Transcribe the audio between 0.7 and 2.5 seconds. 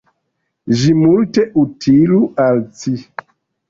Ĝi multe utilu